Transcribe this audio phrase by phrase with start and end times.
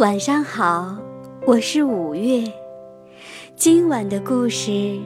[0.00, 0.96] 晚上好，
[1.46, 2.42] 我是五月。
[3.54, 4.70] 今晚的故事《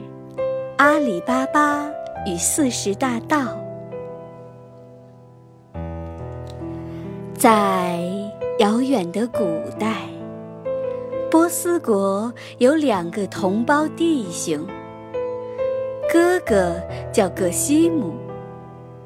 [0.77, 1.85] 阿里巴巴
[2.25, 3.37] 与四十大盗》。
[7.33, 7.99] 在
[8.59, 9.39] 遥远的古
[9.77, 9.97] 代，
[11.29, 14.65] 波斯国有两个同胞弟兄，
[16.09, 16.73] 哥哥
[17.11, 18.13] 叫葛西姆，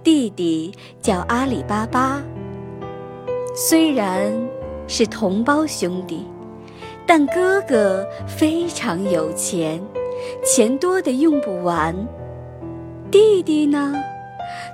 [0.04, 0.72] 弟弟
[1.02, 2.22] 叫阿里巴巴。
[3.56, 4.32] 虽然。
[4.90, 6.26] 是同胞兄弟，
[7.06, 9.80] 但哥哥非常有钱，
[10.44, 11.94] 钱多的用不完；
[13.12, 13.94] 弟弟呢，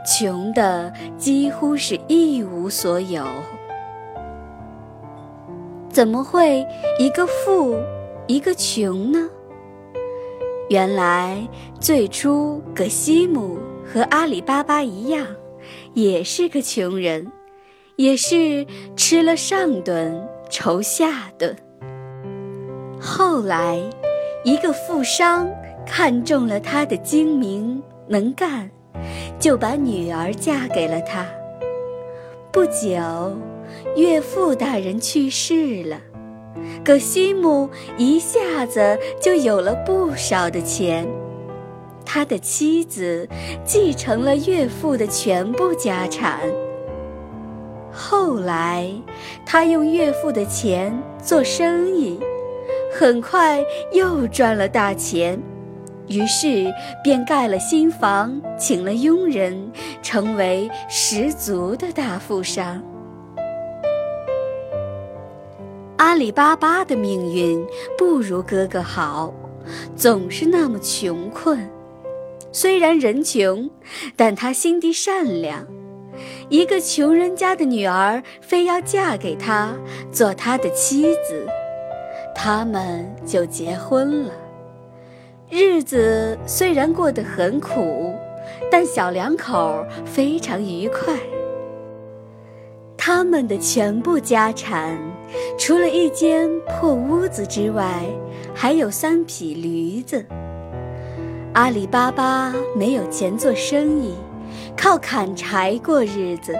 [0.07, 3.25] 穷的几乎是一无所有。
[5.89, 6.65] 怎么会
[6.97, 7.77] 一个富，
[8.25, 9.29] 一个穷呢？
[10.69, 11.45] 原来
[11.79, 15.27] 最初葛西姆和阿里巴巴一样，
[15.93, 17.29] 也是个穷人。
[17.97, 21.55] 也是吃了上顿愁下顿。
[22.99, 23.79] 后来，
[24.43, 25.49] 一个富商
[25.85, 28.69] 看中了他的精明能干，
[29.39, 31.25] 就把女儿嫁给了他。
[32.51, 33.37] 不久，
[33.95, 35.99] 岳父大人去世了，
[36.83, 41.07] 葛西姆一下子就有了不少的钱。
[42.05, 43.27] 他的妻子
[43.65, 46.39] 继承了岳父的全部家产。
[47.95, 48.91] 后来，
[49.45, 50.93] 他用岳父的钱
[51.23, 52.19] 做生意，
[52.93, 55.41] 很快又赚了大钱，
[56.09, 62.83] 于是便盖了新房，请了佣人，成为十足的大富商。
[65.95, 67.65] 阿里巴巴的命运
[67.97, 69.33] 不如哥哥好，
[69.95, 71.67] 总是那么穷困。
[72.51, 73.69] 虽然人穷，
[74.17, 75.65] 但他心地善良。
[76.49, 79.75] 一个穷人家的女儿非要嫁给他
[80.11, 81.47] 做他的妻子，
[82.33, 84.31] 他们就结婚了。
[85.49, 88.13] 日子虽然过得很苦，
[88.71, 91.13] 但小两口非常愉快。
[92.97, 94.97] 他们的全部家产，
[95.59, 98.03] 除了一间破屋子之外，
[98.55, 100.25] 还有三匹驴子。
[101.53, 104.15] 阿里巴巴没有钱做生意。
[104.77, 106.55] 靠砍柴过日子，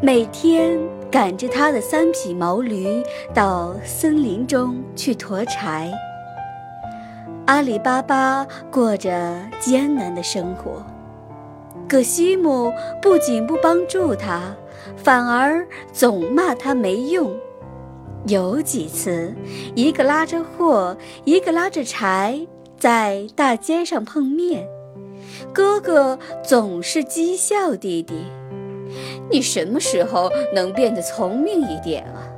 [0.00, 0.78] 每天
[1.10, 3.02] 赶着他的三匹毛驴
[3.34, 5.92] 到森林中去驮柴。
[7.46, 10.84] 阿里巴巴过着艰难的生活，
[11.88, 14.54] 葛西姆不仅不帮助他，
[14.96, 17.34] 反而总骂他没用。
[18.26, 19.34] 有几次，
[19.74, 22.46] 一个拉着货，一个拉着柴，
[22.78, 24.66] 在大街上碰面。
[25.52, 28.14] 哥哥总是讥笑弟弟
[29.30, 32.28] ：“你什么时候能变得聪明一点啊？”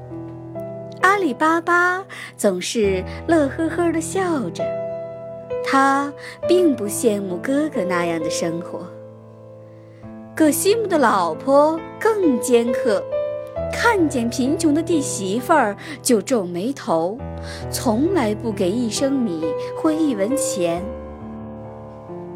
[1.03, 2.05] 阿里巴巴
[2.37, 4.65] 总是乐呵呵地笑着，
[5.65, 6.13] 他
[6.49, 8.87] 并不羡慕哥哥那样的生活。
[10.35, 13.03] 葛西姆的老婆更尖刻，
[13.73, 17.19] 看见贫穷的弟媳妇儿就皱眉头，
[17.71, 19.45] 从来不给一升米
[19.77, 20.83] 或一文钱。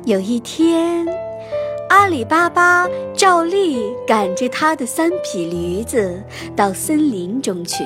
[0.09, 1.07] 有一天，
[1.91, 6.19] 阿里巴巴照例赶着他的三匹驴子
[6.57, 7.85] 到森林中去。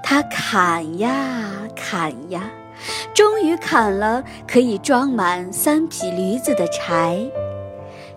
[0.00, 2.48] 他砍呀砍呀，
[3.12, 7.20] 终于砍了可以装满三匹驴子的柴。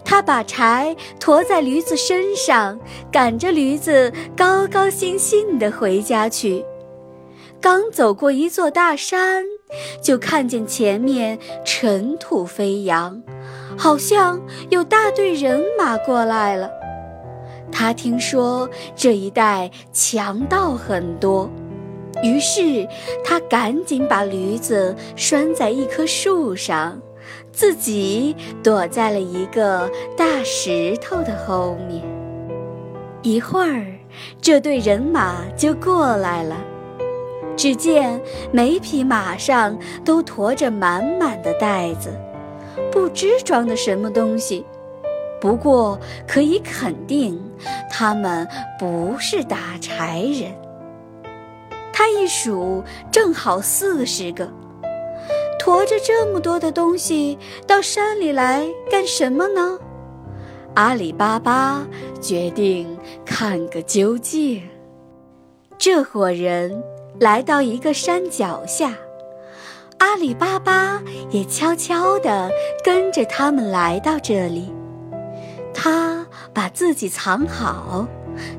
[0.05, 2.79] 他把柴驮在驴子身上，
[3.11, 6.63] 赶着驴子高高兴兴地回家去。
[7.61, 9.45] 刚走过一座大山，
[10.01, 13.21] 就看见前面尘土飞扬，
[13.77, 14.41] 好像
[14.71, 16.71] 有大队人马过来了。
[17.71, 21.47] 他听说这一带强盗很多，
[22.23, 22.87] 于是
[23.23, 26.99] 他赶紧把驴子拴在一棵树上，
[27.51, 32.01] 自己躲在了一个大石头的后面。
[33.21, 33.85] 一会儿，
[34.41, 36.57] 这队人马就过来了。
[37.61, 38.19] 只见
[38.51, 42.11] 每匹马上都驮着满满的袋子，
[42.91, 44.65] 不知装的什么东西。
[45.39, 47.39] 不过可以肯定，
[47.87, 48.47] 他们
[48.79, 50.51] 不是打柴人。
[51.93, 54.49] 他一数，正好四十个。
[55.59, 57.37] 驮着这么多的东西
[57.67, 59.77] 到山里来干什么呢？
[60.73, 61.85] 阿里巴巴
[62.19, 64.63] 决定看个究竟。
[65.77, 66.83] 这伙人。
[67.21, 68.95] 来到一个山脚下，
[69.99, 72.49] 阿里巴巴也悄悄地
[72.83, 74.73] 跟着他们来到这里。
[75.71, 78.07] 他把自己藏好，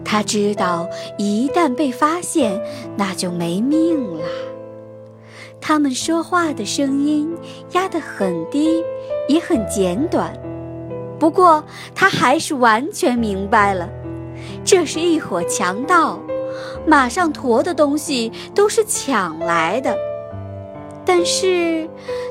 [0.04, 0.88] 他知道
[1.18, 2.62] 一旦被发现，
[2.96, 4.24] 那就没命了。
[5.60, 7.36] 他们说话的声音
[7.72, 8.80] 压得很低，
[9.26, 10.40] 也很简短。
[11.18, 11.64] 不过
[11.96, 13.88] 他还是完全明白了，
[14.64, 16.20] 这是一伙强盗，
[16.86, 19.96] 马上驮的东西都是抢来的。
[21.04, 21.88] 但是，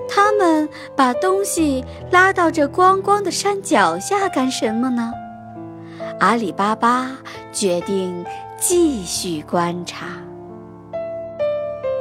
[0.08, 5.12] 他们把东西拉到这光光的山脚下干什么呢？
[6.20, 7.12] 阿里巴巴
[7.52, 8.24] 决定
[8.58, 10.08] 继续观察。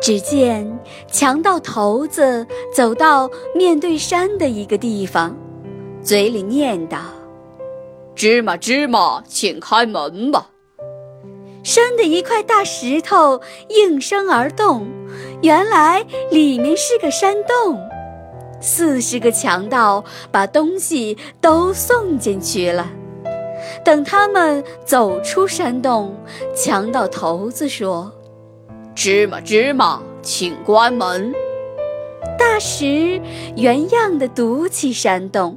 [0.02, 0.78] 只见
[1.10, 5.36] 强盗头子走到面对山的一个地方，
[6.02, 6.98] 嘴里念叨
[8.14, 10.49] ：“芝麻芝麻，请开门吧。”
[11.62, 14.86] 山的一块大石头应声而动，
[15.42, 17.78] 原来里面是个山洞。
[18.60, 22.90] 四十个强盗把东西都送进去了。
[23.84, 26.14] 等他们走出山洞，
[26.54, 28.12] 强盗头子说。
[28.94, 31.32] 芝麻芝麻，请关门。
[32.38, 33.20] 大石
[33.56, 35.56] 原样的堵起山洞，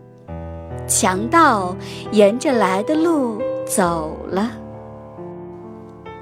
[0.87, 1.75] 强盗
[2.11, 4.51] 沿着来的路走了。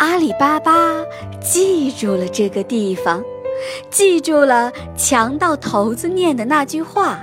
[0.01, 1.06] 阿里巴巴
[1.39, 3.24] 记住了这个地方，
[3.92, 7.19] 记住了强盗头子念的那句话。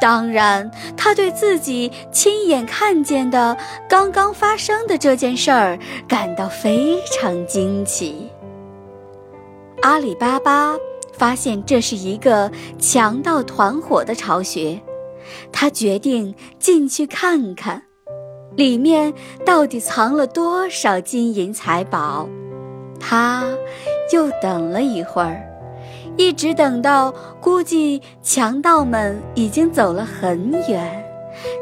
[0.00, 3.54] 当然，他对自己亲眼看见的
[3.86, 5.78] 刚刚发生的这件事儿
[6.08, 8.30] 感到非常惊奇。
[9.82, 10.74] 阿里巴巴
[11.12, 14.80] 发现这是一个强盗团伙的巢穴，
[15.52, 17.82] 他决定进去看看，
[18.58, 19.14] 里面
[19.46, 22.28] 到底藏了多少金银财宝。
[22.98, 23.44] 他
[24.12, 25.48] 又等了一会儿，
[26.16, 31.04] 一直等到估计强盗们已经走了很远，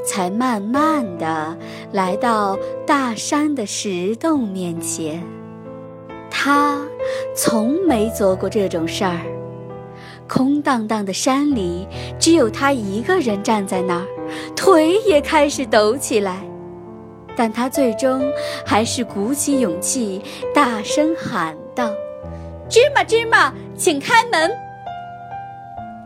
[0.06, 1.54] 才慢慢的
[1.92, 2.56] 来到
[2.86, 5.22] 大山的石洞面前。
[6.30, 6.80] 他
[7.36, 9.20] 从没做过这种事儿。
[10.26, 11.86] 空荡荡的山里，
[12.18, 14.06] 只有他一个人站在那儿，
[14.56, 16.42] 腿也开始抖起来。
[17.36, 18.32] 但他最终
[18.64, 20.22] 还是鼓起勇气，
[20.54, 21.92] 大声喊道
[22.68, 24.50] ：“芝麻芝麻，请开门！”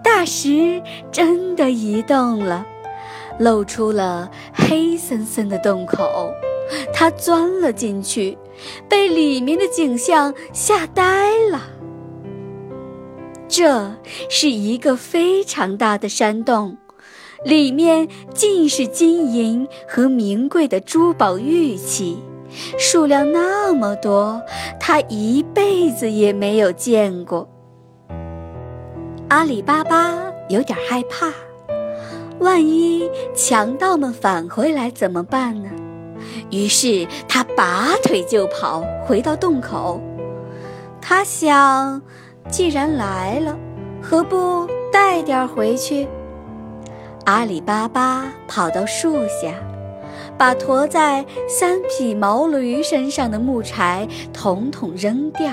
[0.03, 0.83] 大石
[1.13, 2.67] 真的移动了，
[3.39, 6.31] 露出了黑森森的洞口。
[6.93, 8.39] 他钻了进去，
[8.89, 11.63] 被里面的景象吓呆了。
[13.49, 13.93] 这
[14.29, 16.77] 是一个非常大的山洞，
[17.45, 22.19] 里面尽是金银和名贵的珠宝玉器，
[22.79, 24.43] 数量那么多，
[24.79, 27.49] 他一辈子也没有见过。
[29.29, 30.15] 阿里巴巴
[30.49, 31.33] 有点害怕，
[32.41, 35.71] 万一强盗们返回来怎么办呢？
[36.51, 39.99] 于是他拔腿就跑，回到洞口。
[41.01, 42.03] 他想，
[42.51, 43.57] 既然来了，
[44.03, 46.07] 何不带点回去？
[47.25, 49.55] 阿里巴巴跑到树下，
[50.37, 55.53] 把驮在三匹毛驴身上的木柴统统扔掉，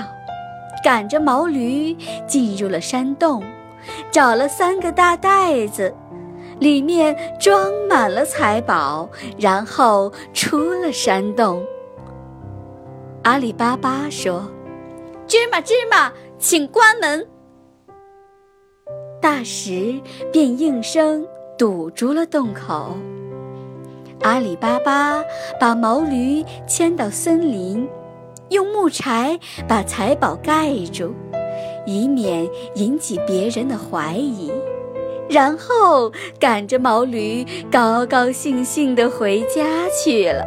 [0.82, 1.94] 赶着毛驴
[2.26, 3.42] 进入了山洞，
[4.10, 5.94] 找了三个大袋子。
[6.58, 11.64] 里面装满了财宝，然后出了山洞。
[13.22, 14.44] 阿里巴巴说
[15.28, 17.24] ：“芝麻芝麻，请关门。”
[19.22, 20.00] 大石
[20.32, 21.24] 便应声
[21.58, 22.96] 堵住了洞口。
[24.22, 25.22] 阿里巴巴
[25.60, 27.88] 把毛驴牵到森林，
[28.50, 31.12] 用木柴把财宝盖住，
[31.84, 34.52] 以免引起别人的怀疑。
[35.28, 36.10] 然后
[36.40, 40.42] 赶着毛驴高高兴兴地回家去了。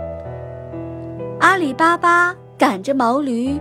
[1.40, 3.60] 阿里巴巴赶着毛驴，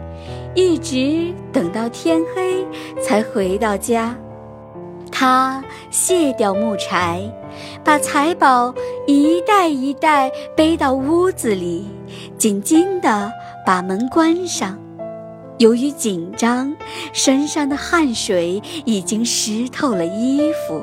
[0.54, 2.64] 一直等到天黑
[3.02, 4.16] 才回到家。
[5.12, 7.20] 他卸掉木柴，
[7.84, 8.74] 把财宝
[9.06, 11.88] 一袋一袋背到屋子里，
[12.36, 13.32] 紧紧地
[13.66, 14.78] 把门关上。
[15.58, 16.74] 由于紧张，
[17.12, 20.82] 身上的汗水已经湿透了衣服。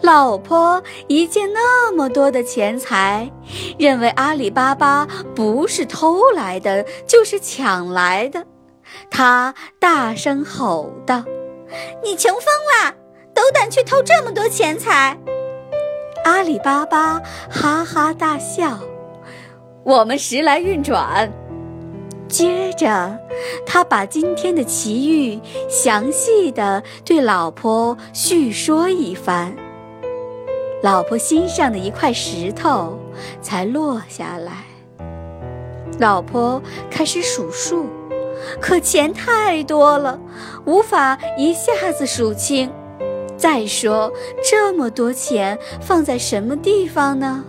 [0.00, 3.30] 老婆一见那么多的钱财，
[3.78, 8.44] 认为阿里巴巴不是偷来的，就是抢来的。
[9.10, 11.24] 她大声吼道
[12.04, 12.94] ：“你穷疯了，
[13.34, 15.18] 斗胆去偷这么多钱财！”
[16.24, 18.78] 阿里巴巴哈哈大笑
[19.84, 21.30] ：“我们时来运转。”
[22.26, 23.18] 接着，
[23.66, 25.38] 他把今天的奇遇
[25.68, 29.54] 详细的对老婆叙说一番。
[30.82, 32.98] 老婆心上的一块石头
[33.40, 34.64] 才落下来。
[35.98, 37.86] 老婆开始数数，
[38.60, 40.18] 可钱太多了，
[40.64, 42.72] 无法一下子数清。
[43.36, 44.12] 再说，
[44.42, 47.44] 这么多钱放在什么地方呢？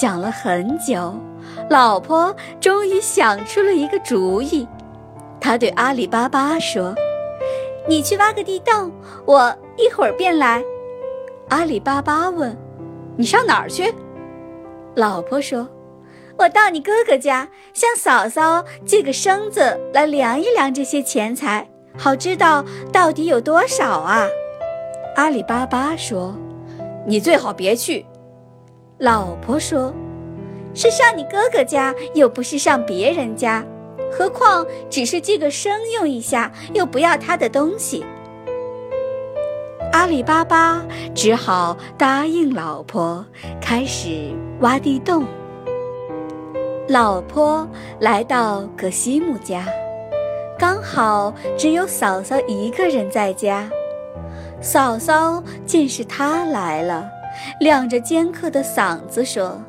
[0.00, 1.14] 想了很久，
[1.70, 4.66] 老婆终于想出了一个主意。
[5.40, 6.94] 她对阿里巴巴说
[7.88, 8.92] ：“你去挖个地洞，
[9.24, 10.62] 我一会儿便来。”
[11.48, 12.56] 阿里巴巴问
[13.16, 13.94] ：“你上哪儿去？”
[14.94, 15.66] 老婆说
[16.36, 24.26] ：“我到你哥哥家，向嫂嫂借个绳子来量一量这些钱财，好知道到底有多少啊。”
[25.18, 26.32] 阿里巴巴说
[27.04, 28.06] ：“你最好别去。”
[28.98, 29.92] 老婆说
[30.76, 33.66] ：“是上你哥哥家，又不是上别人家，
[34.12, 38.06] 何况只是借个声用一下，又不要他的东西。”
[39.90, 43.26] 阿里巴巴只好答应老婆，
[43.60, 45.26] 开始挖地洞。
[46.86, 49.66] 老婆来到葛西姆家，
[50.56, 53.68] 刚好只有嫂嫂一个人在家。
[54.60, 57.08] 嫂嫂见是他来了，
[57.60, 59.62] 亮着尖刻的嗓子说：“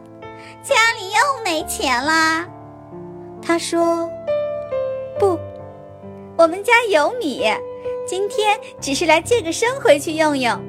[0.63, 2.48] 家里又没钱啦。”
[3.41, 4.10] 他说
[5.19, 5.38] ：“不，
[6.38, 7.43] 我们家有米，
[8.08, 10.60] 今天只是来借个身回去用用。”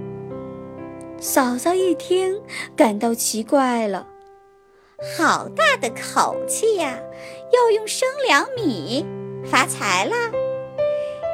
[1.19, 2.41] 嫂嫂一听，
[2.77, 4.07] 感到奇怪了
[5.17, 6.99] ：“好大的口气呀！
[7.53, 9.05] 要用生粮米，
[9.45, 10.31] 发财啦！”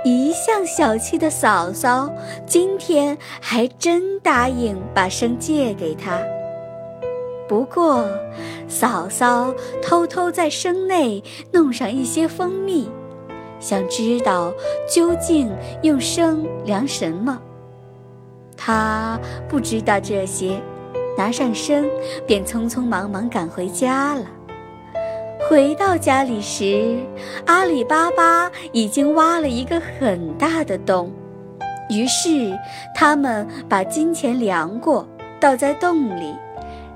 [0.07, 2.09] 一向小气的嫂嫂，
[2.47, 6.21] 今天还真答应把生借给他。
[7.49, 8.09] 不过，
[8.69, 11.21] 嫂嫂偷偷在生内
[11.51, 12.89] 弄上一些蜂蜜，
[13.59, 14.53] 想知道
[14.89, 15.51] 究竟
[15.83, 17.43] 用生量什么。
[18.57, 20.63] 他不知道这些，
[21.19, 21.85] 拿上生
[22.25, 24.25] 便匆匆忙忙赶回家了。
[25.49, 26.99] 回到家里时，
[27.47, 31.13] 阿里巴巴已经挖了一个很大的洞。
[31.89, 32.53] 于是，
[32.97, 35.07] 他们把金钱量过，
[35.39, 36.35] 倒在洞里，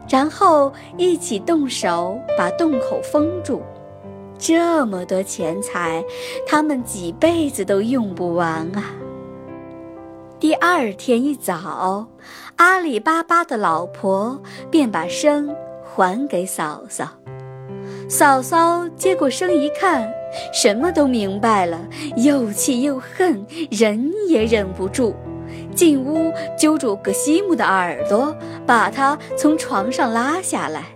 [0.09, 3.63] 然后一起动手把洞口封住。
[4.37, 6.03] 这么多钱财，
[6.45, 8.83] 他们几辈子都用不完啊！
[10.41, 12.09] 第二天一早，
[12.57, 14.43] 阿里巴巴的老婆
[14.73, 15.55] 便把生
[15.85, 17.20] 还给嫂嫂。
[18.11, 20.13] 嫂嫂接过声一看，
[20.53, 21.79] 什么都明白了，
[22.17, 25.15] 又气又恨，忍也忍不住，
[25.77, 28.37] 进屋揪住葛西姆的耳朵，
[28.67, 30.87] 把他从床上拉下来。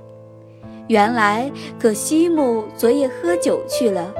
[0.88, 4.12] 原来葛西姆昨夜喝酒去了，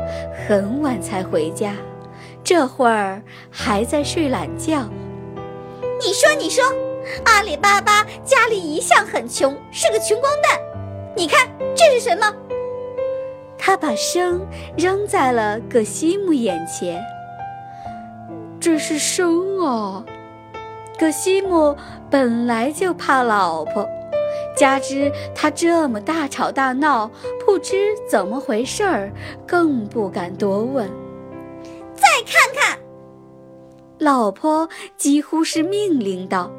[0.46, 1.74] 很晚才回家，
[2.44, 3.20] 这会儿
[3.50, 4.88] 还在睡懒觉。
[6.00, 6.64] 你说，你说，
[7.24, 10.60] 阿里巴巴家里一向很穷，是个穷光蛋。
[11.16, 12.32] 你看这是什么？
[13.58, 14.46] 他把生
[14.76, 17.02] 扔在了葛西姆眼前。
[18.60, 20.04] 这是生啊！
[20.98, 21.76] 葛西姆
[22.08, 23.86] 本来就怕老婆，
[24.56, 27.10] 加之他这么大吵大闹，
[27.44, 29.12] 不知怎么回事儿，
[29.46, 30.88] 更不敢多问。
[31.94, 32.78] 再看看，
[33.98, 36.50] 老婆几乎是命令道。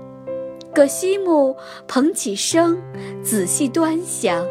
[0.74, 1.56] 葛西姆
[1.88, 2.78] 捧起生，
[3.24, 4.46] 仔细端详。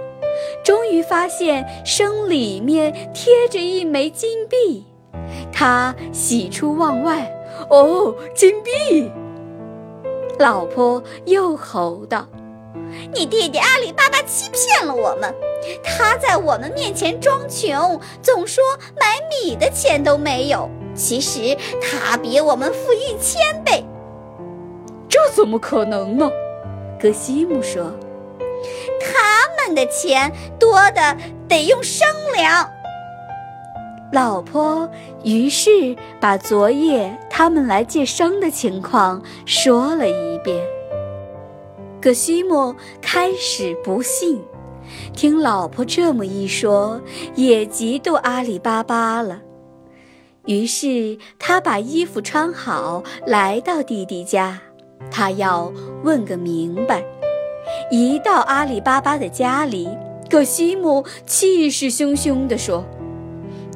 [0.63, 4.85] 终于发现生里面贴着一枚金币，
[5.53, 7.31] 他喜出望外。
[7.71, 9.11] 哦，金币！
[10.39, 12.27] 老婆又吼道
[13.15, 15.33] ：“你弟弟阿里巴巴欺骗了我们，
[15.85, 18.63] 他在我们面前装穷，总说
[19.01, 20.69] 买米的钱都没有。
[20.95, 23.85] 其实他比我们富一千倍。
[25.09, 26.29] 这怎么可能呢？”
[27.01, 27.93] 格西姆说。
[29.01, 29.24] 他
[29.67, 31.17] 们的钱多的
[31.49, 32.69] 得用升量。
[34.13, 34.89] 老婆
[35.25, 40.65] 于是把昨夜他们来借生的情况说了一遍。
[42.01, 44.41] 葛西莫开始不信，
[45.15, 47.01] 听老婆这么一说，
[47.35, 49.41] 也嫉妒阿里巴巴了。
[50.45, 54.61] 于是他把衣服穿好，来到弟弟家，
[55.11, 57.03] 他要问个明白。
[57.91, 59.89] 一到阿里巴巴的家里，
[60.29, 62.85] 葛西姆气势汹汹地说：“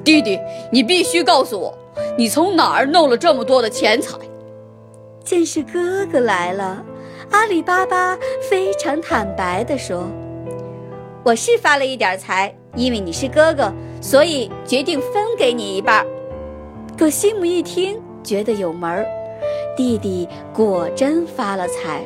[0.04, 0.38] 弟弟，
[0.72, 1.76] 你必须告诉我，
[2.16, 4.16] 你从哪儿弄了这么多的钱财？”
[5.24, 6.82] 见是哥哥来了，
[7.30, 8.18] 阿里巴巴
[8.48, 10.06] 非常坦白地说
[11.22, 16.06] ：“我是发了一点财，因为你是哥哥，所以决定分给你一半。”
[16.96, 19.06] 葛西姆一听，觉得有门儿，
[19.76, 22.02] 弟弟果真发了财。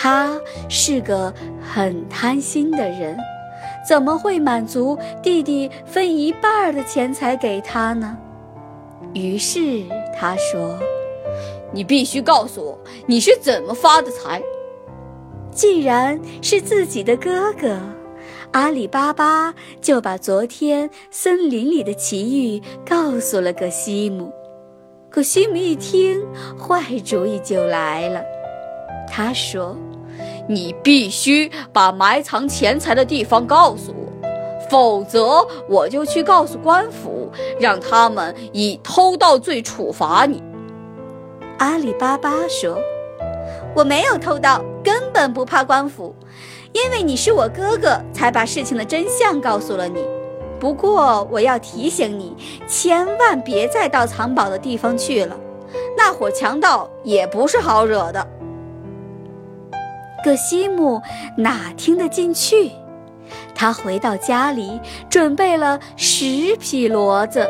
[0.00, 3.18] 他是个很贪心的人，
[3.86, 8.16] 怎么会满足弟弟分一半的钱财给他呢？
[9.12, 9.82] 于是
[10.16, 10.78] 他说
[11.74, 14.40] ：“你必须告诉我你是怎么发的财。
[15.50, 17.76] 既然是自己的哥哥，
[18.52, 24.32] 阿里巴巴就把昨天森林里的奇遇告诉了葛西姆。
[25.10, 26.24] 葛西姆一听，
[26.56, 28.22] 坏主意就来了。
[29.10, 29.76] 他说
[30.48, 34.08] ：“你必须把埋藏钱财的地方告诉我。”
[34.68, 40.42] 否则，我就去告诉官府，让他们以偷盗罪处罚你。
[41.58, 42.78] 阿里巴巴说
[43.74, 46.14] ：“我没有偷盗，根本不怕官府，
[46.72, 50.04] 因为你是我哥哥，才把事情的真相告诉了你。
[50.60, 52.36] 不过，我要提醒你，
[52.66, 55.34] 千万别再到藏宝的地方去了，
[55.96, 58.28] 那伙强盗也不是好惹的。”
[60.24, 61.00] 葛西姆
[61.36, 62.70] 哪听得进去？
[63.54, 67.46] 他回到家里，准备了十匹骡子，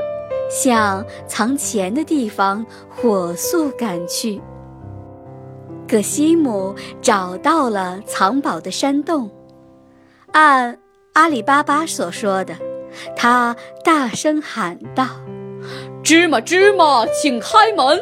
[0.50, 4.40] 向藏钱的地方火速赶去。
[5.86, 9.30] 葛西姆找到了藏宝的山洞，
[10.32, 10.78] 按
[11.14, 12.54] 阿里巴巴所说的，
[13.16, 15.06] 他大声喊道
[16.02, 18.00] ：“芝麻芝麻，请开门！”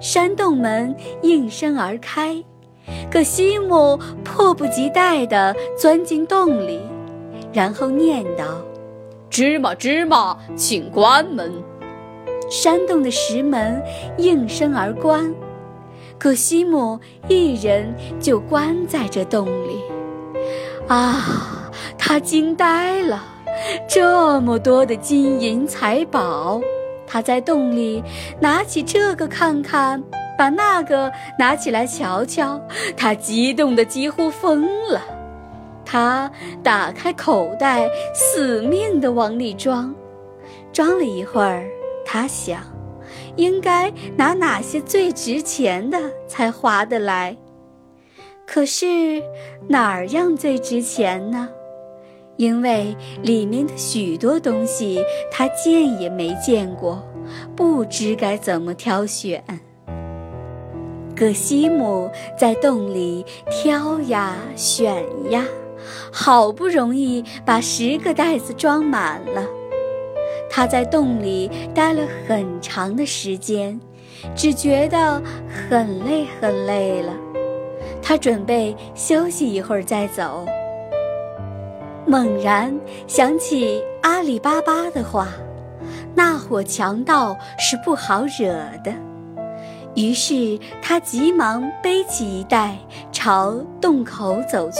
[0.00, 2.44] 山洞门应声而开。
[3.10, 6.80] 可西姆迫不及待地钻进洞里，
[7.52, 8.44] 然后念道
[9.30, 11.52] ：“芝麻芝麻，请关门。”
[12.50, 13.82] 山洞的石门
[14.16, 15.34] 应声而关，
[16.18, 19.82] 可西姆一人就关在这洞里。
[20.86, 23.22] 啊，他惊呆了！
[23.88, 26.60] 这么多的金银财宝，
[27.08, 28.02] 他在洞里
[28.38, 30.02] 拿起这个看看。
[30.38, 32.60] 把那个拿起来瞧瞧，
[32.96, 35.02] 他激动得几乎疯了。
[35.84, 36.30] 他
[36.62, 39.92] 打开口袋，死命地往里装。
[40.72, 41.66] 装了一会儿，
[42.06, 42.60] 他想，
[43.34, 47.36] 应该拿哪些最值钱的才划得来。
[48.46, 49.20] 可是
[49.66, 51.48] 哪儿样最值钱呢？
[52.38, 57.02] 因为里面的许多东西他见也没见过，
[57.54, 59.44] 不知该怎么挑选。
[61.16, 65.44] 葛西姆在洞里挑呀选呀，
[66.12, 69.44] 好不容易把十个袋子装满了。
[70.48, 73.80] 他在洞里待了很长的时间，
[74.36, 75.20] 只觉得
[75.68, 77.12] 很累很累了。
[78.00, 80.46] 他准备休息一会儿再走，
[82.08, 82.74] 猛然
[83.06, 85.28] 想起阿里巴巴的话
[86.16, 88.48] ：“那伙强盗是不好惹
[88.82, 88.90] 的。”
[89.94, 92.78] 于是他急忙背起一袋，
[93.12, 94.78] 朝洞口走去。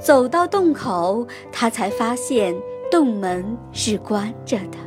[0.00, 2.56] 走到洞口，他才发现
[2.90, 4.78] 洞门是关着的。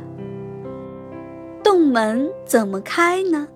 [1.62, 3.48] 洞门怎么开呢？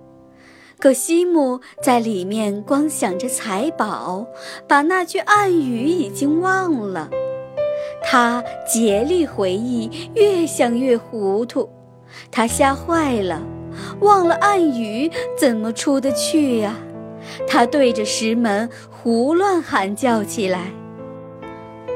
[0.79, 4.25] 可西姆在里面光想着财宝，
[4.67, 7.09] 把那句暗语已经忘了。
[8.01, 11.69] 他竭力回忆，越想越糊涂，
[12.31, 13.41] 他吓坏了。
[14.01, 16.75] 忘了暗语怎么出得去呀？
[17.47, 20.71] 他对着石门胡乱喊叫起来：“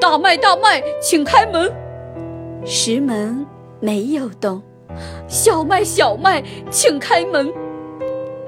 [0.00, 1.72] 大麦，大麦，请开门！”
[2.64, 3.44] 石门
[3.80, 4.62] 没有动。
[5.26, 7.52] 小麦，小麦，请开门！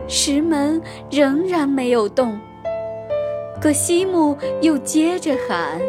[0.07, 2.38] 石门仍然没有动。
[3.61, 5.81] 可西姆又接着喊。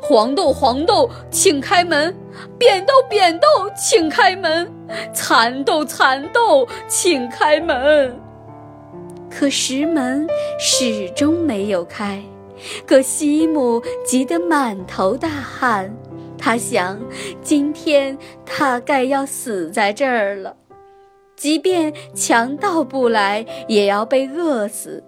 [0.00, 2.14] 黄豆，黄豆，请开门！
[2.58, 4.70] 扁豆，扁豆，请开门！
[5.14, 8.18] 蚕豆，蚕豆，请开门！
[9.30, 10.26] 可石门
[10.58, 12.22] 始终没有开，
[12.86, 15.94] 可西姆急得满头大汗。
[16.36, 16.98] 他想，
[17.42, 20.56] 今天他该要死在这儿了，
[21.36, 25.04] 即便强盗不来，也要被饿死。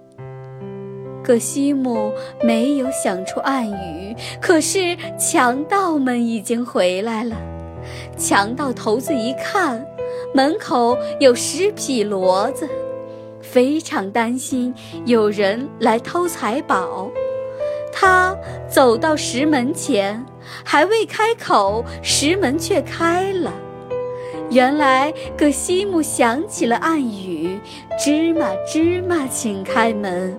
[1.22, 7.36] 葛西姆没有想出暗语，可是强盗们已经回来了。
[8.16, 9.84] 强盗头子一看，
[10.34, 12.68] 门口有十匹骡子，
[13.40, 17.10] 非常担心有人来偷财宝。
[17.92, 18.36] 他
[18.68, 20.24] 走到石门前，
[20.64, 23.52] 还未开口，石门却开了。
[24.50, 27.58] 原来葛西姆想起了暗语
[27.98, 30.38] ：“芝麻，芝麻，请开门。”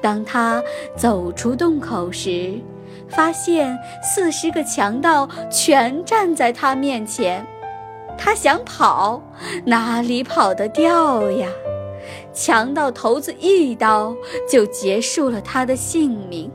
[0.00, 0.62] 当他
[0.96, 2.60] 走出洞口时，
[3.08, 7.46] 发现四十个强盗全站在他面前。
[8.16, 9.22] 他想跑，
[9.64, 11.48] 哪里跑得掉呀？
[12.32, 14.14] 强盗头子一刀
[14.48, 16.50] 就结束了他的性命。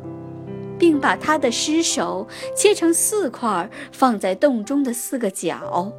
[0.79, 5.93] 并把他的尸首切成四块，放在洞中的四个角，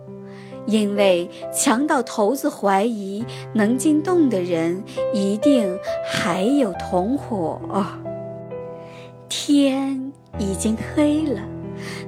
[0.67, 7.61] 因为强盗头子怀疑能进洞的人一定还有同伙。
[9.29, 11.41] 天已经黑了，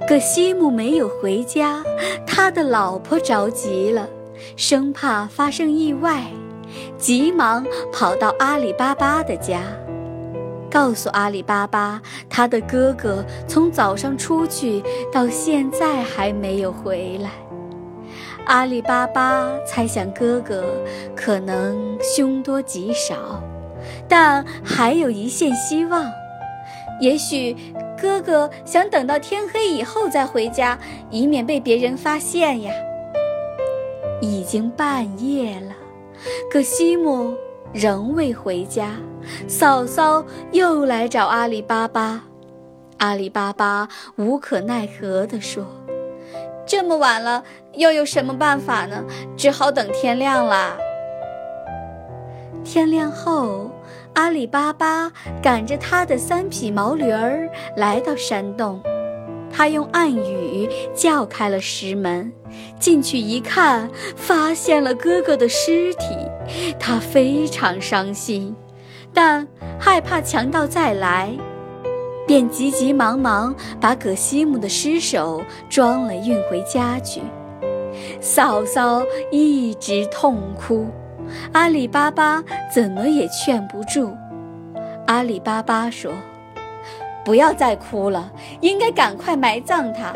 [0.09, 1.83] 可西姆没有回家，
[2.27, 4.09] 他的老婆着急了，
[4.57, 6.31] 生怕发生意外，
[6.97, 9.63] 急忙跑到阿里巴巴的家。
[10.71, 17.31] 告诉阿里巴巴，他的哥哥从早上出去到现在还没有回来。
[18.47, 20.65] 阿里巴巴猜想哥哥
[21.15, 23.43] 可能凶多吉少，
[24.09, 26.11] 但还有一线希望，
[27.01, 27.57] 也许
[28.01, 30.79] 哥哥想等到天黑以后再回家，
[31.11, 32.73] 以免被别人发现呀。
[34.21, 35.75] 已经半夜了，
[36.51, 37.35] 可西姆。
[37.73, 38.97] 仍未回家，
[39.47, 42.23] 嫂嫂又来找阿里巴巴。
[42.99, 45.67] 阿里巴巴无可奈何地说
[46.67, 49.05] ：“这么晚了，又有什么办法呢？
[49.37, 50.77] 只好等天亮啦。”
[52.65, 53.71] 天亮后，
[54.15, 58.83] 阿里巴巴赶着他的三匹毛驴儿来到山洞。
[59.53, 62.33] 他用暗语叫开了石门，
[62.81, 66.17] 进去一看，发现了哥哥的尸体。
[66.79, 68.55] 他非常伤心，
[69.15, 69.47] 但
[69.79, 71.31] 害怕强盗再来，
[72.27, 77.23] 便急急忙忙把葛西姆的尸首装了运回家去。
[78.21, 80.87] 嫂嫂一直痛哭，
[81.53, 82.43] 阿里巴巴
[82.75, 84.13] 怎么也劝不住。
[85.07, 86.13] 阿里巴巴说。
[87.25, 90.13] 不要再哭了，应该赶快埋葬他，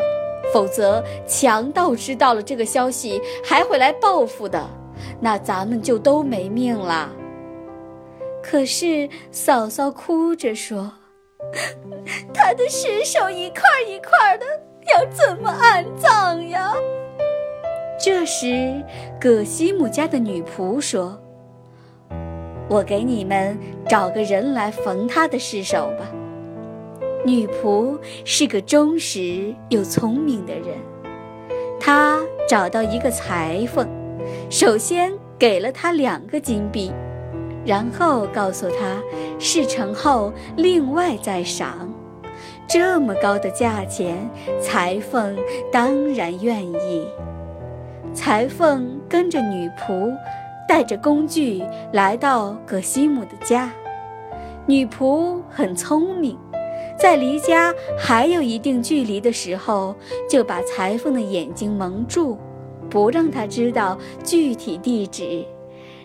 [0.53, 4.65] 否则强盗知道了这个消息还会来报复的，
[5.19, 7.09] 那咱们就都没命了。
[8.41, 10.89] 可是嫂嫂哭着说
[12.33, 14.45] ：“他的尸首一块一块的，
[14.91, 16.73] 要怎么安葬呀？”
[18.03, 18.83] 这时，
[19.19, 21.21] 葛西姆家的女仆说
[22.67, 26.11] ：“我给你们找个人来缝他的尸首吧。”
[27.23, 30.75] 女仆是个忠实又聪明的人，
[31.79, 33.87] 她找到一个裁缝，
[34.49, 36.91] 首先给了他两个金币，
[37.65, 39.01] 然后告诉他
[39.39, 41.91] 事成后另外再赏。
[42.67, 44.17] 这么高的价钱，
[44.61, 45.37] 裁缝
[45.71, 47.05] 当然愿意。
[48.13, 50.13] 裁缝跟着女仆，
[50.67, 53.71] 带着工具来到葛西姆的家。
[54.65, 56.37] 女仆很聪明。
[56.97, 59.95] 在离家还有一定距离的时候，
[60.29, 62.37] 就把裁缝的眼睛蒙住，
[62.89, 65.43] 不让他知道具体地址，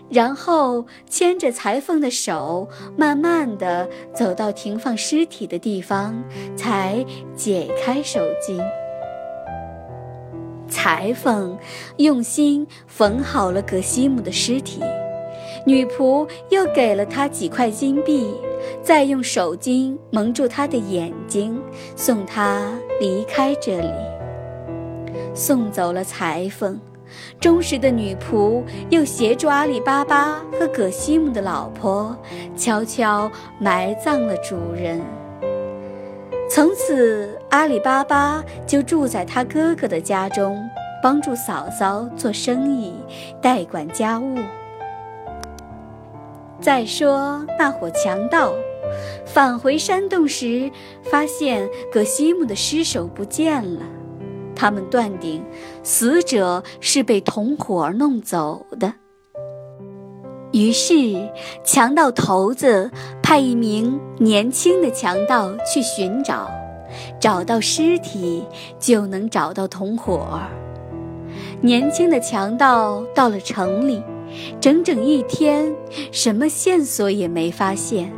[0.08, 6.22] 然后牵着裁缝的手，慢慢地走到停放尸体的地方，
[6.56, 8.60] 才解开手巾。
[10.68, 11.56] 裁缝
[11.98, 14.80] 用心缝好了葛西姆的尸体，
[15.64, 18.34] 女仆又给了他几块金币。
[18.82, 21.60] 再用手巾蒙住他的眼睛，
[21.94, 23.90] 送他离开这里。
[25.34, 26.80] 送走了裁缝，
[27.40, 32.16] 忠实的女仆又协助阿里巴巴和葛西姆的老婆，
[32.56, 35.00] 悄悄埋葬了主人。
[36.48, 40.58] 从此，阿里巴巴就住在他哥哥的家中，
[41.02, 42.94] 帮助嫂嫂做生意，
[43.42, 44.36] 代管家务。
[46.60, 48.52] 再说那伙强盗。
[49.26, 50.70] 返回山洞时，
[51.02, 53.80] 发现葛西姆的尸首不见了。
[54.56, 55.44] 他们断定
[55.82, 58.92] 死者是被同伙弄走的。
[60.52, 60.94] 于是，
[61.62, 62.90] 强盗头子
[63.22, 66.50] 派一名年轻的强盗去寻找，
[67.20, 68.42] 找到尸体
[68.78, 70.40] 就能找到同伙。
[71.60, 74.02] 年轻的强盗到了城里，
[74.58, 75.74] 整整一天，
[76.10, 78.10] 什么线索也没发现。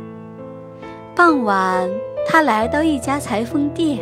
[1.15, 1.89] 傍晚，
[2.25, 3.99] 他来到一家裁缝店，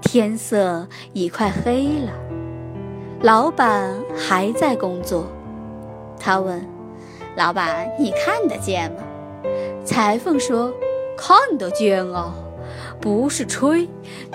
[0.00, 2.12] 天色已快黑了，
[3.22, 5.26] 老板还在工作。
[6.18, 6.66] 他问
[7.36, 9.02] ：“老板，你看得见吗？”
[9.84, 10.72] 裁缝说
[11.16, 12.34] ：“看得见啊，
[13.00, 13.88] 不是吹。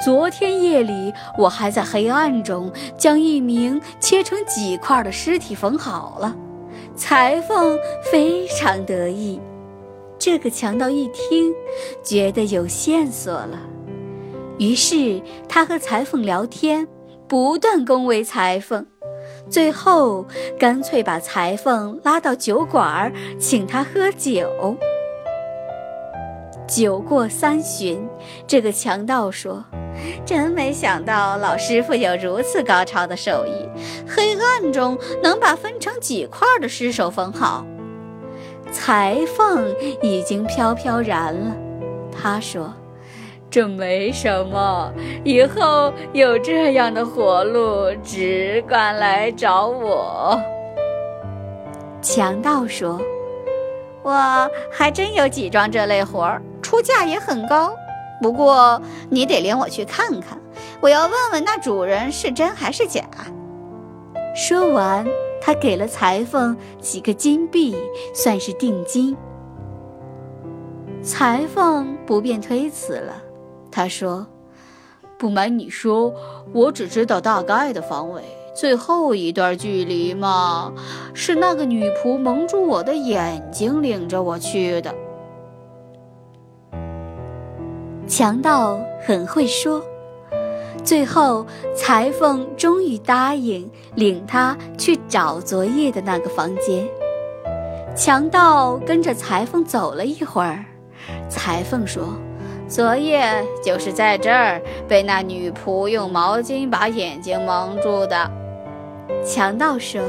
[0.04, 6.36] 昨天夜里，我还在黑暗中将一名切成几块的尸体缝好了。”
[6.96, 7.78] 裁缝
[8.12, 9.42] 非常得意。
[10.20, 11.54] 这个强盗一听，
[12.04, 13.60] 觉得有线索了，
[14.60, 16.88] 于是他和裁缝聊天，
[17.28, 18.86] 不断恭维裁缝，
[19.50, 20.26] 最后
[20.60, 24.78] 干脆把裁缝拉到酒馆请他喝酒。
[26.68, 28.08] 酒过三巡，
[28.48, 29.64] 这个强盗说
[30.26, 33.70] ：“真没想到老师傅有如此高超的手艺，
[34.08, 37.66] 黑暗中能把分成几块的尸首缝好。”
[38.72, 41.56] 裁缝已经飘飘然了，
[42.12, 42.74] 他说
[43.54, 44.92] ：“这没什么，
[45.24, 50.42] 以后有这样的活路，只管来找我。”
[52.02, 53.00] 强盗说
[54.02, 57.76] ：“我还真有几桩这类活儿。”出价也很高，
[58.24, 60.42] 不过你得领我去看看。
[60.82, 63.04] 我要问问那主人是真还是假。
[64.36, 65.06] 说完，
[65.40, 67.78] 他给了裁缝几个金币，
[68.16, 69.16] 算是定金。
[71.04, 73.14] 裁缝不便推辞了，
[73.76, 74.28] 他说
[75.18, 76.14] ：“不瞒你说，
[76.54, 78.22] 我只知道大概的方位，
[78.56, 80.72] 最后一段距离嘛，
[81.16, 84.94] 是那个女仆蒙住我的眼睛，领着我去的。”
[88.08, 89.84] 强盗很会说，
[90.84, 91.44] 最后
[91.76, 96.88] 裁缝终于答应领他去找昨夜的那个房间。
[97.96, 100.64] 强盗跟着裁缝走了一会儿，
[101.28, 102.14] 裁缝说
[102.68, 108.30] ：“昨夜就是在这儿被那女仆用毛巾把眼睛蒙住的。”
[109.26, 110.02] 强盗说。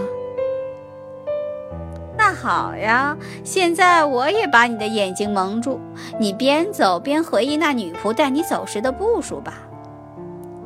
[2.16, 5.80] 那好呀，现在我也把你的眼睛蒙住，
[6.18, 9.54] 你边走边回忆那女仆带你走时的步数吧。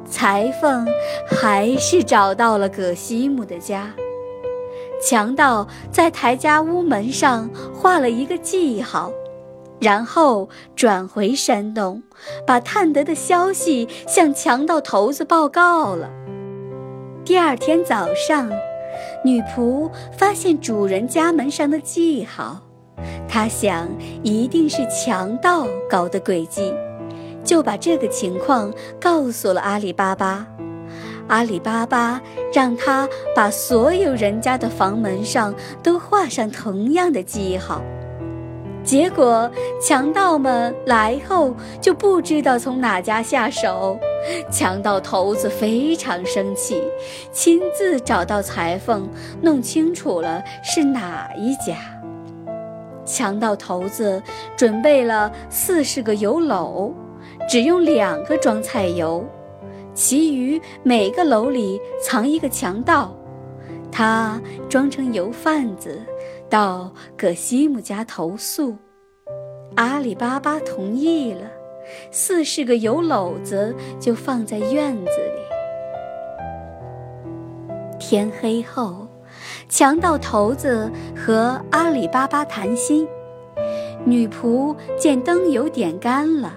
[0.08, 0.86] 裁缝
[1.26, 3.90] 还是找到了葛西姆的家。
[5.02, 9.10] 强盗在台家屋门上画了一个记号，
[9.80, 12.02] 然后转回山洞，
[12.46, 16.10] 把探得的消息向强盗头子报告了。
[17.24, 18.50] 第二天早上。
[19.24, 22.60] 女仆发现主人家门上的记号，
[23.28, 23.88] 她想
[24.22, 26.74] 一定是强盗搞的诡计，
[27.44, 30.46] 就把这个情况告诉了阿里巴巴。
[31.28, 32.20] 阿里巴巴
[32.52, 37.82] 让他把所有人家的房门上都画上同样的记号。
[38.88, 44.00] 结果强盗们来后就不知道从哪家下手，
[44.50, 46.82] 强盗头子非常生气，
[47.30, 49.06] 亲自找到裁缝，
[49.42, 51.76] 弄清楚了是哪一家。
[53.04, 54.22] 强盗头子
[54.56, 56.90] 准备了四十个油篓，
[57.46, 59.22] 只用两个装菜油，
[59.92, 63.14] 其余每个篓里藏一个强盗，
[63.92, 66.00] 他装成油贩子。
[66.50, 68.74] 到葛西姆家投诉，
[69.76, 71.42] 阿里巴巴同意了，
[72.10, 75.42] 四十个油篓子就放在院子里。
[77.98, 79.06] 天黑后，
[79.68, 83.06] 强盗头子和阿里巴巴谈心，
[84.06, 86.54] 女仆见灯油点干了，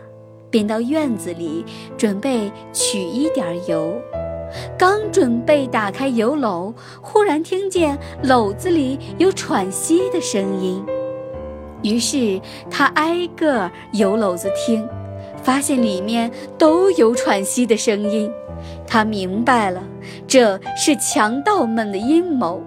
[0.49, 1.65] 便到院子里
[1.97, 3.93] 准备取一点油。
[4.77, 10.83] 刚准备打开油篓，忽然听见篓子里有喘息的声音。
[11.83, 14.87] 于是他挨个油篓子听，
[15.41, 18.31] 发现里面都有喘息的声音。
[18.85, 19.81] 他明白了，
[20.27, 22.61] 这是强盗们的阴谋。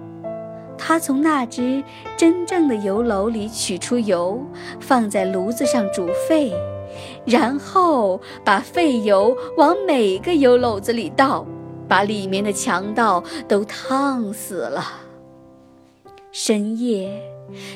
[0.77, 1.81] 他从那只
[2.17, 4.43] 真正的油篓里取出油，
[4.81, 6.51] 放在炉子上煮沸，
[7.23, 11.45] 然后把废油往每个油篓子里倒。
[11.87, 14.83] 把里面的强盗都烫死了。
[16.31, 17.21] 深夜，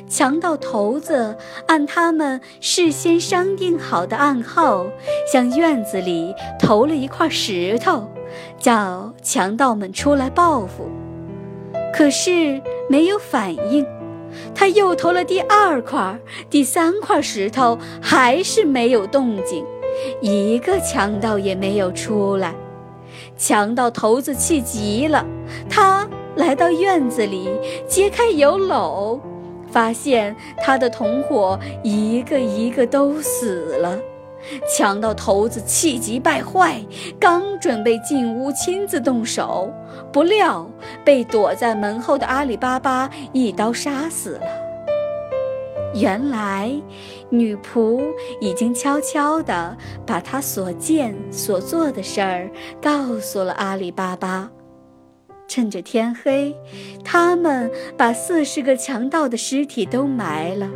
[0.07, 4.85] 强盗头子按他们事先商定好的暗号，
[5.31, 8.11] 向院子里投了一块石头，
[8.57, 10.89] 叫强盗们出来报复。
[11.93, 13.85] 可是没有反应。
[14.53, 16.19] 他又投了第二块、
[16.51, 19.65] 第三块石头，还是没有动静，
[20.21, 22.53] 一个强盗也没有出来。
[23.39, 25.25] 强盗头子气极了，
[25.69, 27.49] 他来到院子里，
[27.87, 29.17] 揭开油篓，
[29.71, 33.97] 发现他的同伙一个一个都死了。
[34.67, 36.83] 强盗头子气急败坏，
[37.17, 39.71] 刚准备进屋亲自动手，
[40.11, 40.69] 不料
[41.05, 44.68] 被躲在门后的阿里巴巴一刀杀死了。
[45.93, 46.71] 原来，
[47.29, 48.01] 女仆
[48.39, 49.75] 已经悄悄地
[50.05, 52.49] 把她所见所做的事儿
[52.81, 54.51] 告诉了阿里巴巴。
[55.47, 56.55] 趁着天黑，
[57.03, 60.69] 他们把四十个强盗的尸体都埋了。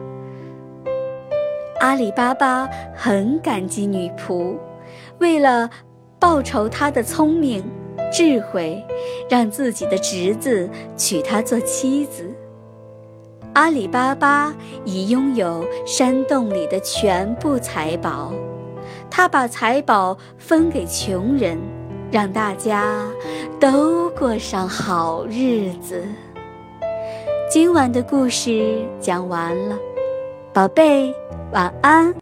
[1.80, 4.58] 阿里巴巴很感激女仆，
[5.20, 5.70] 为了
[6.20, 7.64] 报仇她的聪明
[8.12, 8.84] 智慧，
[9.30, 12.34] 让自己的侄子娶她做妻子。
[13.54, 18.34] 阿里巴巴已拥有山洞里的全部财宝，
[19.12, 21.60] 他把财宝分给穷人，
[22.12, 23.08] 让大家
[23.60, 26.04] 都过上好日子。
[27.48, 29.78] 今晚的故事讲完了，
[30.52, 31.14] 宝贝，
[31.52, 32.14] 晚安。